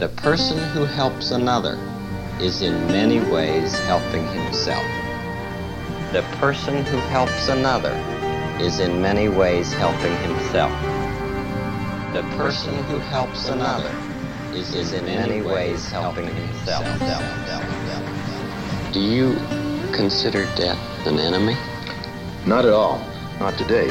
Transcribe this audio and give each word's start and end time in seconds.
The 0.00 0.08
person 0.08 0.56
who 0.70 0.86
helps 0.86 1.30
another 1.30 1.78
is 2.40 2.62
in 2.62 2.86
many 2.86 3.20
ways 3.20 3.78
helping 3.80 4.26
himself. 4.28 4.82
The 6.14 6.22
person 6.38 6.86
who 6.86 6.96
helps 7.12 7.48
another 7.48 7.92
is 8.58 8.80
in 8.80 9.02
many 9.02 9.28
ways 9.28 9.70
helping 9.74 10.16
himself. 10.22 10.72
The 12.14 12.22
person 12.38 12.82
who 12.84 12.96
helps 12.96 13.50
another 13.50 13.94
is, 14.54 14.74
is 14.74 14.94
in 14.94 15.04
many 15.04 15.42
ways 15.42 15.86
helping 15.90 16.34
himself. 16.34 16.86
Do 18.94 19.00
you 19.00 19.34
consider 19.92 20.46
death 20.56 20.80
an 21.06 21.18
enemy? 21.18 21.58
Not 22.46 22.64
at 22.64 22.72
all. 22.72 23.06
Not 23.38 23.58
today. 23.58 23.90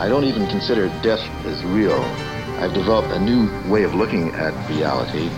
I 0.00 0.10
don't 0.10 0.24
even 0.24 0.46
consider 0.48 0.88
death 1.00 1.26
as 1.46 1.64
real. 1.64 2.04
I've 2.58 2.72
developed 2.72 3.12
a 3.12 3.20
new 3.20 3.50
way 3.70 3.82
of 3.82 3.94
looking 3.94 4.34
at 4.34 4.54
reality. 4.70 5.28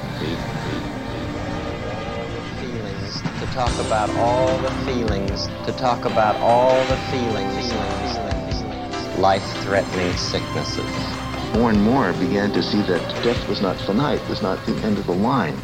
Feelings, 2.60 3.20
to 3.40 3.46
talk 3.52 3.72
about 3.84 4.08
all 4.10 4.56
the 4.58 4.70
feelings, 4.86 5.48
to 5.66 5.72
talk 5.72 6.04
about 6.04 6.36
all 6.36 6.84
the 6.86 6.96
feelings, 7.10 7.72
life-threatening 9.18 10.16
sicknesses. 10.16 10.86
More 11.54 11.70
and 11.70 11.82
more 11.82 12.12
began 12.12 12.52
to 12.52 12.62
see 12.62 12.82
that 12.82 13.02
death 13.24 13.48
was 13.48 13.60
not 13.60 13.76
finite, 13.80 14.26
was 14.28 14.40
not 14.40 14.64
the 14.64 14.76
end 14.86 14.98
of 14.98 15.06
the 15.06 15.12
line, 15.12 15.58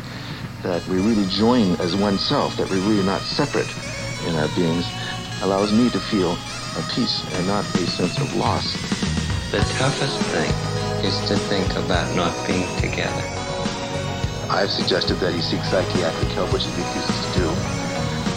that 0.64 0.84
we 0.88 0.98
really 0.98 1.28
join 1.28 1.76
as 1.76 1.94
one 1.94 2.18
self, 2.18 2.56
that 2.56 2.68
we're 2.68 2.80
really 2.80 3.04
not 3.04 3.22
separate 3.22 3.70
in 4.26 4.34
our 4.34 4.48
beings, 4.56 4.90
allows 5.42 5.72
me 5.72 5.88
to 5.90 6.00
feel 6.00 6.32
a 6.32 6.82
peace 6.96 7.22
and 7.34 7.46
not 7.46 7.64
a 7.76 7.86
sense 7.86 8.18
of 8.18 8.34
loss. 8.34 8.74
The 9.52 9.60
toughest 9.78 10.18
thing 10.32 10.73
is 11.04 11.20
to 11.28 11.36
think 11.36 11.70
about 11.76 12.16
not 12.16 12.32
being 12.46 12.66
together. 12.80 13.22
I've 14.48 14.70
suggested 14.70 15.16
that 15.16 15.34
he 15.34 15.42
seek 15.42 15.62
psychiatric 15.64 16.32
help, 16.32 16.50
which 16.50 16.64
he 16.64 16.70
refuses 16.70 17.26
to 17.26 17.40
do. 17.40 17.46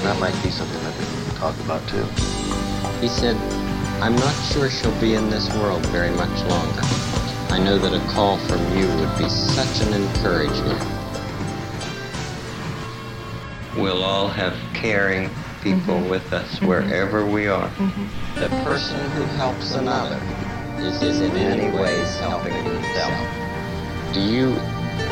That 0.04 0.20
might 0.20 0.36
be 0.44 0.52
something 0.52 0.84
that 0.84 0.94
we 1.00 1.06
can 1.06 1.36
talk 1.36 1.56
about 1.62 1.88
too. 1.88 2.04
He 3.00 3.08
said, 3.08 3.38
I'm 4.02 4.16
not 4.16 4.36
sure 4.52 4.70
she'll 4.70 5.00
be 5.00 5.14
in 5.16 5.30
this 5.30 5.48
world 5.56 5.86
very 5.88 6.12
much 6.12 6.44
longer. 6.50 6.82
I 7.50 7.60
know 7.64 7.78
that 7.78 7.94
a 7.94 8.06
call 8.12 8.38
from 8.38 8.60
you 8.78 8.88
would 8.88 9.18
be 9.18 9.30
such 9.30 9.88
an 9.88 9.94
encouragement. 9.94 10.84
We'll 13.78 14.04
all 14.04 14.28
have 14.28 14.56
caring 14.74 15.30
people 15.64 15.96
Mm-hmm. 15.96 16.10
with 16.10 16.32
us 16.34 16.62
wherever 16.62 17.26
we 17.26 17.48
are. 17.48 17.70
The 18.36 18.48
person 18.64 19.00
who 19.12 19.24
helps 19.36 19.74
another 19.76 20.20
is, 20.80 21.02
is 21.02 21.22
in 21.22 21.34
many 21.34 21.76
ways 21.76 22.18
helping 22.18 22.54
himself. 22.54 24.14
Do 24.14 24.22
you 24.22 24.56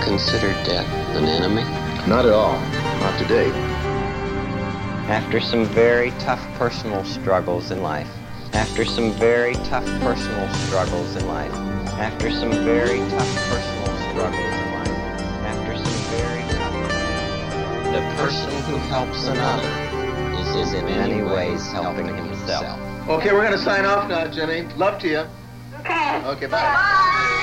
consider 0.03 0.51
death 0.63 0.87
an 1.15 1.25
enemy? 1.25 1.63
Not 2.07 2.25
at 2.25 2.33
all. 2.33 2.59
Not 2.99 3.17
today. 3.19 3.49
After 5.09 5.39
some 5.39 5.65
very 5.65 6.11
tough 6.19 6.43
personal 6.57 7.03
struggles 7.03 7.71
in 7.71 7.81
life, 7.81 8.09
after 8.53 8.85
some 8.85 9.11
very 9.13 9.53
tough 9.65 9.85
personal 10.01 10.51
struggles 10.53 11.15
in 11.15 11.27
life, 11.27 11.53
after 11.97 12.31
some 12.31 12.51
very 12.51 12.99
tough 13.09 13.49
personal 13.49 13.97
struggles 14.09 14.55
in 14.55 14.71
life, 14.73 14.87
after 15.45 15.77
some 15.77 16.17
very 16.17 16.41
tough 16.53 16.95
the 17.95 18.01
person 18.17 18.51
who 18.63 18.77
helps 18.89 19.27
another 19.27 19.69
is, 20.39 20.67
is 20.67 20.73
in 20.73 20.85
many 20.85 21.21
ways 21.21 21.65
helping 21.71 22.07
himself. 22.07 22.79
Okay, 23.07 23.31
we're 23.31 23.41
going 23.41 23.51
to 23.51 23.57
sign 23.57 23.85
off 23.85 24.09
now, 24.09 24.27
Jimmy. 24.27 24.63
Love 24.75 24.99
to 25.01 25.07
you. 25.07 25.25
Okay. 25.85 26.25
Okay, 26.25 26.47
bye. 26.47 27.34